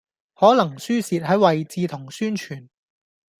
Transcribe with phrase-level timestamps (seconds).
[0.33, 2.67] 可能輸蝕喺位置同宣傳